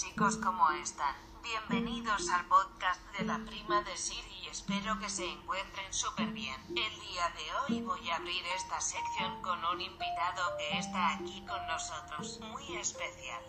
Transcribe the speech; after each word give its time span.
chicos? 0.00 0.38
¿Cómo 0.38 0.70
están? 0.82 1.14
Bienvenidos 1.42 2.30
al 2.30 2.46
podcast 2.46 3.02
de 3.18 3.26
la 3.26 3.38
prima 3.40 3.82
de 3.82 3.94
Siri 3.98 4.34
y 4.44 4.48
espero 4.48 4.98
que 4.98 5.10
se 5.10 5.30
encuentren 5.30 5.92
súper 5.92 6.28
bien. 6.28 6.56
El 6.68 6.74
día 6.74 7.30
de 7.36 7.74
hoy 7.74 7.82
voy 7.82 8.08
a 8.08 8.16
abrir 8.16 8.42
esta 8.56 8.80
sección 8.80 9.42
con 9.42 9.62
un 9.62 9.78
invitado 9.78 10.56
que 10.56 10.78
está 10.78 11.16
aquí 11.16 11.44
con 11.46 11.66
nosotros, 11.66 12.40
muy 12.40 12.76
especial. 12.76 13.42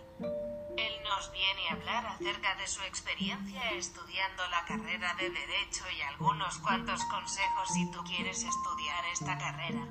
Él 0.76 0.94
nos 1.06 1.32
viene 1.32 1.70
a 1.70 1.74
hablar 1.74 2.06
acerca 2.08 2.54
de 2.56 2.68
su 2.68 2.82
experiencia 2.82 3.72
estudiando 3.72 4.46
la 4.50 4.66
carrera 4.66 5.14
de 5.14 5.30
Derecho 5.30 5.86
y 5.98 6.02
algunos 6.02 6.58
cuantos 6.58 7.02
consejos 7.06 7.70
si 7.70 7.90
tú 7.92 8.04
quieres 8.04 8.44
estudiar 8.44 9.06
esta 9.14 9.38
carrera. 9.38 9.88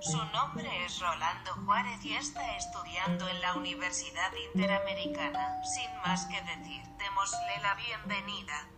Su 0.00 0.18
nombre 0.18 0.68
es 0.84 1.00
Rolando 1.00 1.52
Juárez 1.64 2.04
y 2.04 2.14
está 2.14 2.56
estudiando 2.56 3.26
en 3.28 3.40
la 3.40 3.54
Universidad 3.54 4.30
Interamericana. 4.54 5.62
Sin 5.64 5.90
más 6.04 6.26
que 6.26 6.40
decir, 6.42 6.82
démosle 6.98 7.62
la 7.62 7.74
bienvenida. 7.74 8.68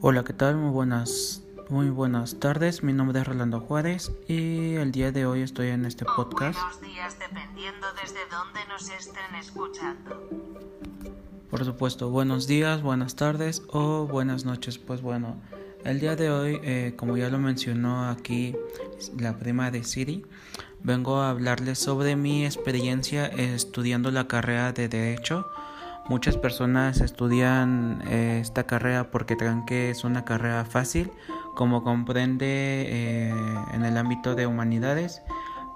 Hola, 0.00 0.24
¿qué 0.24 0.32
tal? 0.32 0.56
Muy 0.56 0.70
buenas, 0.70 1.42
muy 1.70 1.88
buenas 1.88 2.38
tardes. 2.40 2.82
Mi 2.82 2.92
nombre 2.92 3.20
es 3.20 3.26
Rolando 3.26 3.60
Juárez 3.60 4.12
y 4.28 4.74
el 4.74 4.92
día 4.92 5.12
de 5.12 5.24
hoy 5.24 5.42
estoy 5.42 5.68
en 5.68 5.86
este 5.86 6.04
O 6.04 6.14
podcast. 6.14 6.58
buenos 6.58 6.80
días 6.80 7.18
dependiendo 7.18 7.86
desde 8.02 8.20
dónde 8.28 8.60
nos 8.68 8.88
estén 8.90 9.34
escuchando. 9.36 10.20
Por 11.54 11.64
supuesto, 11.64 12.10
buenos 12.10 12.48
días, 12.48 12.82
buenas 12.82 13.14
tardes 13.14 13.62
o 13.68 14.08
buenas 14.08 14.44
noches. 14.44 14.76
Pues 14.76 15.02
bueno, 15.02 15.36
el 15.84 16.00
día 16.00 16.16
de 16.16 16.28
hoy, 16.28 16.58
eh, 16.64 16.94
como 16.96 17.16
ya 17.16 17.30
lo 17.30 17.38
mencionó 17.38 18.08
aquí 18.08 18.56
la 19.20 19.38
prima 19.38 19.70
de 19.70 19.84
Siri, 19.84 20.26
vengo 20.82 21.18
a 21.18 21.30
hablarles 21.30 21.78
sobre 21.78 22.16
mi 22.16 22.44
experiencia 22.44 23.26
estudiando 23.26 24.10
la 24.10 24.26
carrera 24.26 24.72
de 24.72 24.88
Derecho. 24.88 25.46
Muchas 26.08 26.36
personas 26.36 27.00
estudian 27.00 28.02
eh, 28.08 28.40
esta 28.42 28.66
carrera 28.66 29.12
porque 29.12 29.36
creen 29.36 29.64
que 29.64 29.90
es 29.90 30.02
una 30.02 30.24
carrera 30.24 30.64
fácil, 30.64 31.12
como 31.54 31.84
comprende 31.84 32.46
eh, 32.48 33.32
en 33.72 33.84
el 33.84 33.96
ámbito 33.96 34.34
de 34.34 34.48
humanidades. 34.48 35.22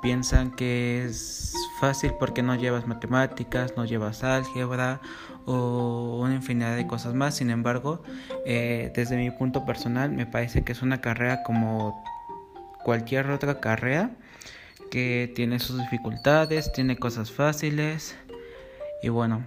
Piensan 0.03 0.51
que 0.51 1.05
es 1.05 1.55
fácil 1.79 2.12
porque 2.19 2.43
no 2.43 2.55
llevas 2.55 2.87
matemáticas, 2.87 3.75
no 3.77 3.84
llevas 3.84 4.25
álgebra 4.25 5.01
o 5.47 6.21
una 6.23 6.34
infinidad 6.34 6.77
de 6.77 6.87
cosas 6.87 7.15
más. 7.15 7.37
Sin 7.37 7.51
embargo, 7.51 8.03
eh, 8.45 8.93
desde 8.95 9.17
mi 9.17 9.31
punto 9.31 9.65
personal, 9.65 10.11
me 10.11 10.27
parece 10.27 10.65
que 10.65 10.73
es 10.73 10.83
una 10.83 11.01
carrera 11.01 11.43
como 11.43 12.05
cualquier 12.84 13.31
otra 13.31 13.61
carrera 13.61 14.11
que 14.91 15.33
tiene 15.34 15.59
sus 15.59 15.79
dificultades, 15.79 16.73
tiene 16.73 16.97
cosas 16.97 17.31
fáciles 17.31 18.17
y 19.03 19.11
bueno, 19.11 19.45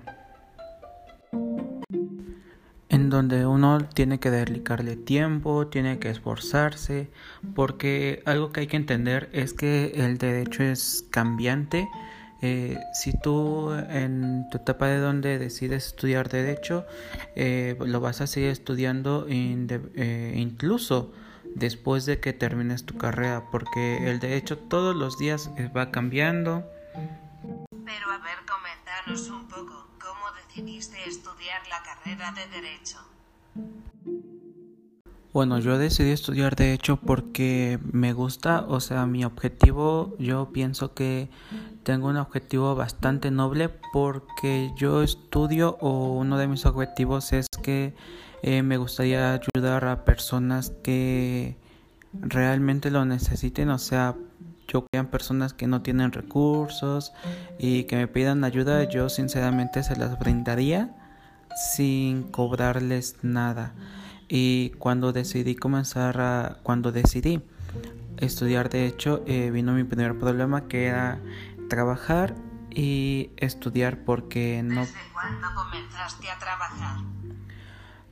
en 2.92 3.10
donde 3.10 3.46
uno 3.46 3.80
tiene 3.94 4.20
que 4.20 4.30
dedicarle 4.30 4.98
tiempo, 4.98 5.68
tiene 5.68 5.98
que 5.98 6.10
esforzarse, 6.10 7.10
porque 7.56 8.22
algo 8.26 8.52
que 8.52 8.62
hay 8.62 8.68
que 8.68 8.78
entender 8.78 9.30
es 9.32 9.54
que 9.54 9.94
el 9.96 10.18
derecho 10.18 10.64
es 10.64 11.06
cambiante. 11.10 11.88
Eh, 12.42 12.80
si 12.94 13.14
tú 13.14 13.72
en 13.72 14.48
tu 14.50 14.58
etapa 14.58 14.88
de 14.88 15.00
donde 15.00 15.38
decides 15.38 15.88
estudiar 15.88 16.30
derecho, 16.30 16.86
eh, 17.36 17.78
lo 17.80 18.00
vas 18.00 18.22
a 18.22 18.28
seguir 18.28 18.50
estudiando 18.50 19.28
eh, 19.30 20.34
incluso 20.36 21.12
después 21.56 22.06
de 22.06 22.20
que 22.20 22.34
termines 22.34 22.86
tu 22.86 22.98
carrera, 22.98 23.50
porque 23.52 24.10
el 24.10 24.20
derecho 24.20 24.58
todos 24.58 24.96
los 24.96 25.18
días 25.18 25.50
eh, 25.58 25.70
va 25.76 25.92
cambiando. 25.92 26.64
Pero 26.94 28.10
a 28.10 28.18
ver, 28.20 28.38
comentanos 28.48 29.30
un 29.30 29.48
poco, 29.48 29.88
¿cómo 30.00 30.32
decidiste 30.48 30.98
estudiar 31.08 31.62
la 31.68 31.84
carrera 31.84 32.32
de 32.32 32.48
Derecho? 32.48 32.98
Bueno, 35.34 35.60
yo 35.60 35.78
decidí 35.78 36.12
estudiar 36.12 36.58
derecho 36.58 36.98
porque 36.98 37.80
me 37.90 38.12
gusta, 38.12 38.66
o 38.68 38.82
sea, 38.82 39.06
mi 39.06 39.24
objetivo, 39.24 40.14
yo 40.20 40.50
pienso 40.52 40.94
que 40.94 41.30
tengo 41.84 42.10
un 42.10 42.18
objetivo 42.18 42.76
bastante 42.76 43.32
noble 43.32 43.70
porque 43.94 44.74
yo 44.76 45.02
estudio 45.02 45.78
o 45.80 46.18
uno 46.18 46.38
de 46.38 46.48
mis 46.48 46.66
objetivos 46.66 47.32
es 47.32 47.48
que 47.64 47.96
eh, 48.44 48.62
me 48.62 48.76
gustaría 48.76 49.40
ayudar 49.56 49.86
a 49.86 50.04
personas 50.04 50.74
que 50.84 51.56
realmente 52.12 52.92
lo 52.92 53.06
necesiten, 53.06 53.70
o 53.70 53.78
sea, 53.78 54.16
yo 54.68 54.86
vean 54.92 55.08
personas 55.08 55.54
que 55.54 55.66
no 55.66 55.82
tienen 55.82 56.12
recursos 56.12 57.14
y 57.58 57.86
que 57.86 57.96
me 57.96 58.10
pidan 58.10 58.44
ayuda, 58.44 58.84
yo 58.84 59.08
sinceramente 59.08 59.82
se 59.84 59.96
las 59.96 60.20
brindaría 60.20 60.94
sin 61.56 62.24
cobrarles 62.24 63.16
nada. 63.22 63.74
Y 64.34 64.70
cuando 64.80 65.12
decidí 65.12 65.56
comenzar 65.56 66.22
a, 66.22 66.58
cuando 66.64 66.94
decidí 66.94 67.42
estudiar 68.16 68.70
derecho, 68.70 69.24
eh, 69.28 69.52
vino 69.52 69.74
mi 69.74 69.84
primer 69.84 70.18
problema 70.18 70.70
que 70.70 70.86
era 70.86 71.20
trabajar 71.70 72.36
y 72.70 73.32
estudiar 73.36 74.06
porque 74.06 74.64
no, 74.64 74.82
¿Desde 74.86 75.00
cuándo 75.12 75.48
comenzaste 75.54 76.30
a 76.30 76.40
trabajar? 76.40 77.00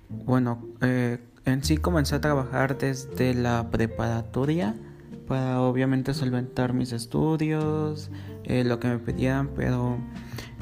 bueno, 0.09 0.61
eh, 0.81 1.23
en 1.45 1.63
sí 1.63 1.77
comencé 1.77 2.15
a 2.15 2.21
trabajar 2.21 2.77
desde 2.77 3.33
la 3.33 3.71
preparatoria 3.71 4.75
para 5.25 5.61
obviamente 5.61 6.13
solventar 6.13 6.73
mis 6.73 6.91
estudios, 6.91 8.11
eh, 8.43 8.65
lo 8.65 8.81
que 8.81 8.89
me 8.89 8.97
pedían, 8.97 9.47
pero 9.55 9.97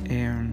eh, 0.06 0.52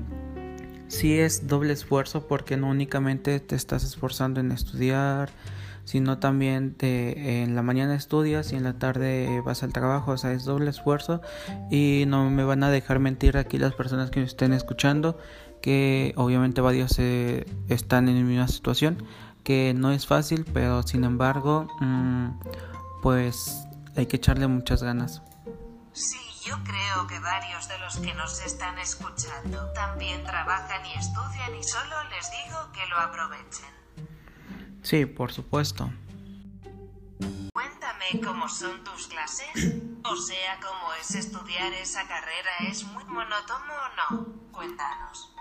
sí 0.95 1.19
es 1.19 1.49
doble 1.49 1.73
esfuerzo 1.73 2.27
porque 2.27 2.57
no 2.57 2.69
únicamente 2.69 3.41
te 3.41 3.57
estás 3.57 3.85
esforzando 3.85 4.41
en 4.41 4.53
estudiar, 4.53 5.31
sino 5.85 6.19
también 6.19 6.77
en 6.81 7.55
la 7.55 7.63
mañana 7.63 7.95
estudias 7.95 8.53
y 8.53 8.57
en 8.57 8.63
la 8.63 8.75
tarde 8.75 9.43
vas 9.45 9.63
al 9.63 9.73
trabajo, 9.73 10.13
o 10.13 10.17
sea, 10.17 10.33
es 10.33 10.45
doble 10.45 10.71
esfuerzo 10.71 11.21
y 11.71 12.05
no 12.07 12.31
me 12.31 12.45
van 12.45 12.63
a 12.63 12.71
dejar 12.71 13.01
mentir 13.01 13.37
aquí 13.37 13.59
las 13.59 13.75
personas 13.75 14.11
que 14.11 14.21
me 14.21 14.27
estén 14.27 14.53
escuchando, 14.53 15.19
que 15.61 16.15
obviamente 16.17 16.61
varios 16.61 16.99
eh, 16.99 17.45
están 17.69 18.09
en 18.09 18.37
la 18.37 18.49
situación, 18.49 19.03
que 19.43 19.75
no 19.77 19.91
es 19.91 20.07
fácil, 20.07 20.47
pero 20.53 20.83
sin 20.85 21.05
embargo, 21.05 21.67
mm, 21.81 22.29
pues 23.03 23.67
hay 23.97 24.07
que 24.07 24.17
echarle 24.17 24.47
muchas 24.47 24.83
ganas. 24.83 25.23
Sí, 25.93 26.17
yo 26.45 26.57
creo 26.63 27.07
que 27.07 27.19
varios 27.21 27.69
de 27.69 27.79
los 27.79 27.97
que 27.97 28.15
nos 28.15 28.41
están 28.45 28.79
escuchando 28.79 29.73
también 29.73 30.23
trabajan 30.25 30.85
y 30.85 30.93
estudian 30.99 31.55
y 31.59 31.63
solo 31.63 32.05
les 32.11 32.31
digo 32.31 32.71
que 32.73 32.87
lo 32.87 32.99
aprovechen. 32.99 33.75
Sí, 34.83 35.07
por 35.07 35.33
supuesto. 35.33 35.91
Cuéntame 37.53 38.21
cómo 38.23 38.49
son 38.49 38.85
tus 38.85 39.07
clases. 39.07 39.49
O 40.05 40.17
sea, 40.17 40.59
cómo 40.61 40.93
es 41.01 41.15
estudiar 41.15 41.73
esa 41.73 42.07
carrera. 42.07 42.51
¿Es 42.69 42.85
muy 42.85 43.05
monótono 43.05 43.73
o 43.73 44.17
no? 44.17 44.27
Cuéntanos. 44.53 45.35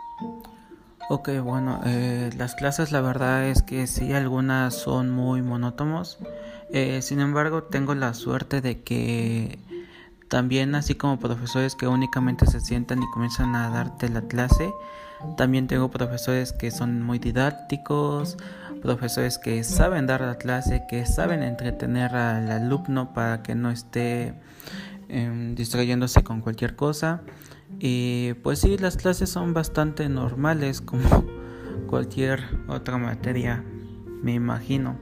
Ok, 1.10 1.30
bueno, 1.44 1.82
eh, 1.86 2.30
las 2.38 2.56
clases 2.56 2.94
la 2.94 3.02
verdad 3.02 3.46
es 3.46 3.62
que 3.62 3.88
sí, 3.88 4.14
algunas 4.14 4.74
son 4.74 5.10
muy 5.10 5.42
monótonos. 5.42 6.18
Eh, 6.72 7.02
sin 7.02 7.20
embargo, 7.20 7.64
tengo 7.64 7.94
la 7.94 8.14
suerte 8.14 8.62
de 8.62 8.84
que 8.84 9.60
también 10.34 10.74
así 10.74 10.96
como 10.96 11.20
profesores 11.20 11.76
que 11.76 11.86
únicamente 11.86 12.48
se 12.48 12.60
sientan 12.60 13.04
y 13.04 13.06
comienzan 13.12 13.56
a 13.56 13.70
darte 13.70 14.10
la 14.10 14.24
clase, 14.24 14.74
también 15.38 15.68
tengo 15.68 15.92
profesores 15.92 16.54
que 16.54 16.72
son 16.72 17.04
muy 17.04 17.20
didácticos, 17.20 18.38
profesores 18.82 19.38
que 19.38 19.64
saben 19.64 20.08
dar 20.08 20.22
la 20.22 20.40
clase, 20.40 20.86
que 20.90 21.06
saben 21.06 21.44
entretener 21.44 22.16
al 22.16 22.50
alumno 22.50 23.14
para 23.14 23.44
que 23.44 23.54
no 23.54 23.70
esté 23.70 24.34
em, 25.08 25.54
distrayéndose 25.54 26.24
con 26.24 26.42
cualquier 26.42 26.76
cosa. 26.76 27.22
Y 27.78 28.34
pues 28.42 28.58
sí, 28.58 28.80
las 28.80 28.98
clases 28.98 29.30
son 29.30 29.54
bastante 29.54 30.10
normales 30.10 30.82
como 30.90 31.26
cualquier 31.86 32.44
otra 32.68 32.98
materia, 32.98 33.64
me 34.24 34.34
imagino. 34.34 34.98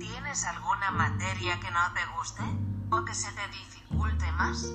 ¿Tienes 0.00 0.44
alguna 0.44 0.63
materia 0.94 1.58
que 1.60 1.70
no 1.70 1.80
te 1.94 2.00
guste? 2.16 2.42
¿O 2.90 3.04
que 3.04 3.14
se 3.14 3.28
te 3.32 3.42
dificulte 3.48 4.24
más? 4.32 4.72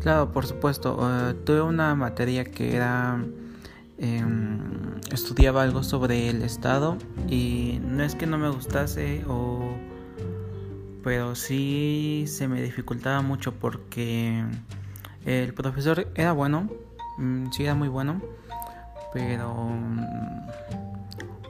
Claro, 0.00 0.32
por 0.32 0.46
supuesto. 0.46 0.98
eh, 1.30 1.34
tuve 1.46 1.62
una 1.62 1.94
materia 1.94 2.44
que 2.44 2.74
era... 2.76 3.18
em, 3.98 5.00
estudiaba 5.12 5.62
algo 5.62 5.82
sobre 5.82 6.28
el 6.28 6.42
Estado 6.42 6.96
y 7.28 7.78
no 7.82 8.02
es 8.02 8.14
que 8.14 8.26
no 8.26 8.38
me 8.38 8.48
gustase 8.50 9.24
o... 9.28 9.76
Pero 11.04 11.34
sí 11.34 12.24
se 12.28 12.46
me 12.48 12.62
dificultaba 12.62 13.22
mucho 13.22 13.52
porque 13.54 14.44
el 15.24 15.52
profesor 15.54 16.06
era 16.14 16.32
bueno, 16.32 16.68
mm, 17.18 17.50
sí 17.52 17.64
era 17.64 17.74
muy 17.74 17.88
bueno, 17.88 18.20
pero... 19.12 19.54
mm, 19.54 20.46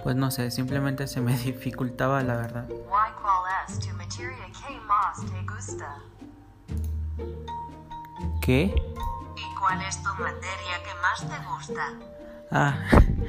Pues 0.02 0.16
no 0.16 0.30
sé, 0.32 0.50
simplemente 0.50 1.06
se 1.06 1.20
me 1.20 1.36
dificultaba 1.44 2.22
la 2.22 2.34
verdad. 2.36 2.66
Y 2.68 2.74
¿Qué? 8.40 8.74
¿Y 9.36 9.58
cuál 9.58 9.80
es 9.82 10.02
tu 10.02 10.08
materia 10.10 10.82
que 10.84 10.94
más 11.00 11.20
te 11.20 11.36
gusta? 11.48 11.92
Ah, 12.50 12.76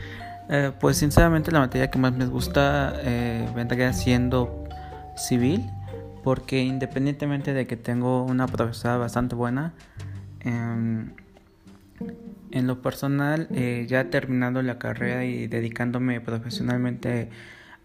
eh, 0.49 0.71
pues 0.79 0.97
sinceramente 0.97 1.51
la 1.51 1.59
materia 1.59 1.91
que 1.91 1.99
más 1.99 2.13
me 2.13 2.25
gusta 2.25 2.93
eh, 3.01 3.47
vendría 3.55 3.93
siendo 3.93 4.63
civil, 5.15 5.69
porque 6.23 6.63
independientemente 6.63 7.53
de 7.53 7.67
que 7.67 7.77
tengo 7.77 8.23
una 8.23 8.47
profesora 8.47 8.97
bastante 8.97 9.35
buena, 9.35 9.73
em, 10.39 11.13
en 12.51 12.67
lo 12.67 12.81
personal, 12.81 13.47
eh, 13.51 13.85
ya 13.87 14.09
terminando 14.09 14.61
la 14.63 14.79
carrera 14.79 15.25
y 15.25 15.47
dedicándome 15.47 16.21
profesionalmente 16.21 17.29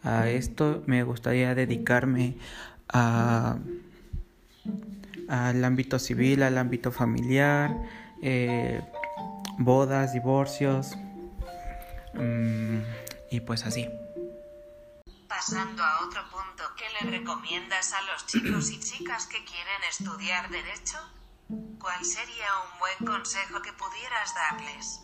a 0.02 0.28
esto, 0.28 0.82
me 0.86 1.02
gustaría 1.02 1.54
dedicarme 1.54 2.36
a, 2.88 3.58
al 5.28 5.64
ámbito 5.64 5.98
civil, 5.98 6.42
al 6.42 6.58
ámbito 6.58 6.90
familiar, 6.90 7.74
eh, 8.22 8.80
bodas, 9.58 10.12
divorcios 10.12 10.96
mm, 12.14 12.78
y 13.30 13.40
pues 13.40 13.64
así. 13.64 13.88
Pasando 15.28 15.82
a 15.82 16.04
otro 16.06 16.22
punto, 16.30 16.64
¿qué 16.76 16.84
le 17.04 17.18
recomiendas 17.18 17.92
a 17.92 18.02
los 18.02 18.26
chicos 18.26 18.70
y 18.70 18.80
chicas 18.80 19.26
que 19.26 19.44
quieren 19.44 19.82
estudiar 19.88 20.50
derecho? 20.50 20.98
¿Cuál 21.78 22.04
sería 22.04 22.46
un 22.72 22.78
buen 22.78 23.16
consejo 23.16 23.62
que 23.62 23.72
pudieras 23.72 24.34
darles? 24.34 25.00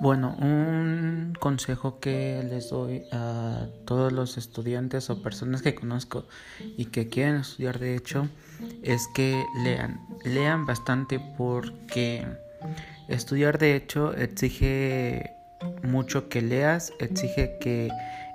Bueno, 0.00 0.36
un 0.40 1.34
consejo 1.40 1.98
que 1.98 2.44
les 2.48 2.70
doy 2.70 3.02
a 3.10 3.66
todos 3.84 4.12
los 4.12 4.38
estudiantes 4.38 5.10
o 5.10 5.22
personas 5.22 5.60
que 5.60 5.74
conozco 5.74 6.26
y 6.76 6.86
que 6.86 7.08
quieren 7.08 7.36
estudiar 7.36 7.80
de 7.80 7.96
hecho 7.96 8.28
es 8.84 9.08
que 9.14 9.44
lean, 9.64 10.00
lean 10.24 10.66
bastante 10.66 11.18
porque 11.36 12.26
estudiar 13.08 13.58
de 13.58 13.74
hecho 13.74 14.14
exige 14.14 15.32
mucho 15.82 16.28
que 16.28 16.42
leas, 16.42 16.92
exige 17.00 17.58
que 17.60 17.90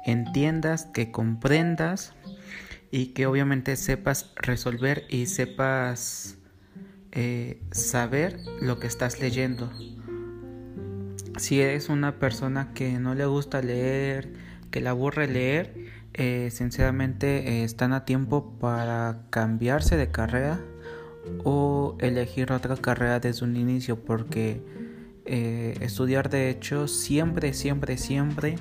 entiendas, 0.06 0.88
que 0.94 1.12
comprendas 1.12 2.12
y 2.92 3.07
que 3.07 3.25
obviamente 3.25 3.77
sepas 3.77 4.31
resolver 4.36 5.06
y 5.10 5.27
sepas 5.27 6.38
eh, 7.13 7.62
saber 7.71 8.38
lo 8.60 8.80
que 8.80 8.88
estás 8.88 9.21
leyendo. 9.21 9.71
Si 11.38 11.62
eres 11.62 11.90
una 11.90 12.20
persona 12.20 12.74
que 12.74 13.00
no 13.00 13.16
le 13.16 13.26
gusta 13.26 13.62
leer, 13.62 14.32
que 14.72 14.82
le 14.82 14.90
aburre 14.90 15.28
leer, 15.28 15.74
eh, 16.14 16.50
sinceramente 16.52 17.50
eh, 17.50 17.64
están 17.64 17.92
a 17.94 18.06
tiempo 18.06 18.54
para 18.60 19.24
cambiarse 19.30 19.98
de 19.98 20.12
carrera 20.12 20.60
o 21.44 21.98
elegir 22.00 22.52
otra 22.52 22.76
carrera 22.78 23.20
desde 23.20 23.46
un 23.46 23.56
inicio 23.56 24.04
porque 24.04 24.62
estudiar 25.26 26.30
de 26.30 26.50
hecho 26.50 26.90
siempre, 26.90 27.54
siempre, 27.54 27.98
siempre 27.98 28.58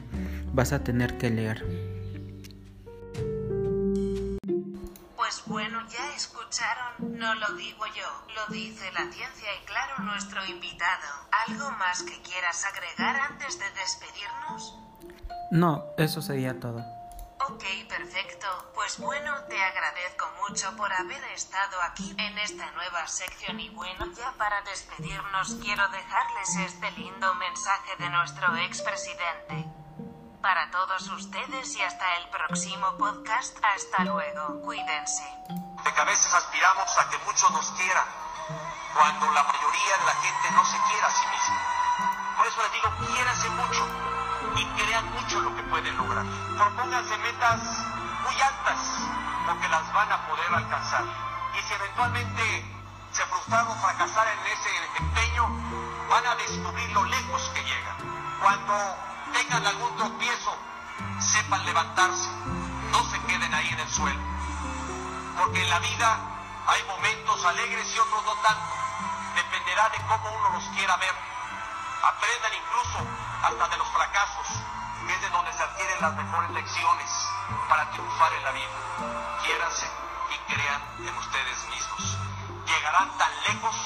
vas 0.54 0.72
a 0.72 0.84
tener 0.84 1.18
que 1.18 1.28
leer. 1.28 1.91
Bueno, 5.46 5.80
ya 5.88 6.14
escucharon, 6.14 7.18
no 7.18 7.34
lo 7.34 7.54
digo 7.54 7.86
yo, 7.86 8.34
lo 8.34 8.46
dice 8.52 8.92
la 8.92 9.10
ciencia 9.10 9.48
y 9.56 9.64
claro 9.64 9.98
nuestro 10.00 10.44
invitado. 10.44 11.08
¿Algo 11.48 11.70
más 11.72 12.02
que 12.02 12.20
quieras 12.20 12.64
agregar 12.66 13.16
antes 13.16 13.58
de 13.58 13.70
despedirnos? 13.70 14.78
No, 15.50 15.84
eso 15.96 16.20
sería 16.20 16.60
todo. 16.60 16.84
Ok, 17.48 17.64
perfecto. 17.88 18.46
Pues 18.74 18.98
bueno, 18.98 19.32
te 19.48 19.60
agradezco 19.62 20.26
mucho 20.46 20.76
por 20.76 20.92
haber 20.92 21.24
estado 21.34 21.80
aquí 21.82 22.14
en 22.18 22.38
esta 22.38 22.70
nueva 22.72 23.06
sección 23.06 23.58
y 23.58 23.70
bueno, 23.70 24.12
ya 24.16 24.32
para 24.36 24.60
despedirnos 24.62 25.54
quiero 25.62 25.88
dejarles 25.88 26.56
este 26.66 26.90
lindo 26.92 27.34
mensaje 27.34 27.96
de 27.98 28.10
nuestro 28.10 28.54
expresidente 28.56 29.71
para 30.42 30.70
todos 30.72 31.08
ustedes 31.10 31.76
y 31.76 31.82
hasta 31.82 32.16
el 32.16 32.28
próximo 32.28 32.98
podcast. 32.98 33.56
Hasta 33.62 34.04
luego. 34.04 34.60
Cuídense. 34.62 35.22
De 35.48 35.94
que 35.94 36.00
a 36.00 36.04
veces 36.04 36.34
aspiramos 36.34 36.98
a 36.98 37.08
que 37.08 37.18
muchos 37.18 37.50
nos 37.52 37.70
quieran, 37.70 38.04
cuando 38.92 39.30
la 39.32 39.42
mayoría 39.44 39.98
de 39.98 40.04
la 40.04 40.14
gente 40.20 40.50
no 40.50 40.64
se 40.64 40.76
quiere 40.88 41.06
a 41.06 41.10
sí 41.10 41.26
misma. 41.30 42.36
Por 42.36 42.46
eso 42.46 42.62
les 42.62 42.72
digo, 42.72 42.90
quiéranse 43.06 43.48
mucho 43.50 43.86
y 44.56 44.64
crean 44.82 45.12
mucho 45.12 45.40
lo 45.40 45.56
que 45.56 45.62
pueden 45.62 45.96
lograr. 45.96 46.26
Propónganse 46.58 47.16
metas 47.18 47.60
muy 48.24 48.34
altas, 48.42 48.80
porque 49.46 49.68
las 49.68 49.92
van 49.94 50.10
a 50.10 50.26
poder 50.26 50.54
alcanzar. 50.54 51.04
Y 51.54 51.62
si 51.62 51.74
eventualmente 51.74 52.64
se 53.12 53.24
frustraron 53.26 53.78
fracasar 53.78 54.26
en 54.26 54.46
ese 54.46 54.70
empeño, 54.98 55.46
van 56.10 56.26
a 56.26 56.34
descubrir 56.34 56.90
lo 56.90 57.04
lejos 57.04 57.48
que 57.54 57.62
llegan. 57.62 57.96
Cuando 58.40 59.11
tengan 59.32 59.66
algún 59.66 59.96
tropiezo, 59.96 60.56
sepan 61.18 61.64
levantarse, 61.64 62.28
no 62.90 63.02
se 63.10 63.20
queden 63.26 63.52
ahí 63.54 63.68
en 63.68 63.80
el 63.80 63.88
suelo. 63.88 64.20
Porque 65.38 65.62
en 65.62 65.70
la 65.70 65.78
vida 65.78 66.18
hay 66.66 66.82
momentos 66.84 67.44
alegres 67.44 67.94
y 67.94 67.98
otros 67.98 68.24
no 68.24 68.34
tanto. 68.42 68.74
Dependerá 69.34 69.88
de 69.88 69.98
cómo 70.06 70.30
uno 70.30 70.50
los 70.50 70.64
quiera 70.76 70.96
ver. 70.96 71.14
Aprendan 72.02 72.52
incluso 72.54 72.98
hasta 73.42 73.68
de 73.68 73.76
los 73.78 73.88
fracasos, 73.88 74.46
que 75.06 75.14
es 75.14 75.20
de 75.20 75.30
donde 75.30 75.52
se 75.52 75.62
adquieren 75.62 76.00
las 76.00 76.14
mejores 76.14 76.50
lecciones 76.50 77.10
para 77.68 77.90
triunfar 77.90 78.32
en 78.34 78.44
la 78.44 78.52
vida. 78.52 78.76
Quiéranse 79.42 79.86
y 80.30 80.52
crean 80.52 80.82
en 80.98 81.16
ustedes 81.16 81.68
mismos. 81.68 82.18
Llegarán 82.66 83.10
tan 83.18 83.30
lejos 83.48 83.76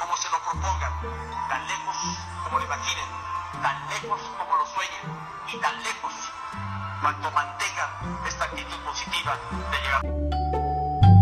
como 0.00 0.16
se 0.16 0.30
lo 0.30 0.38
propongan, 0.40 0.92
tan 1.48 1.66
lejos 1.66 1.96
como 2.44 2.58
lo 2.58 2.64
imaginen, 2.64 3.06
tan 3.62 3.88
lejos 3.88 4.20
como 4.38 4.56
lo 4.56 4.66
sueñen 4.66 5.18
y 5.52 5.58
tan 5.58 5.82
lejos 5.82 6.12
cuanto 7.00 7.30
mantengan 7.30 7.90
esta 8.26 8.44
actitud 8.44 8.78
positiva 8.84 9.38
de 9.70 9.78
llegar. 9.80 10.65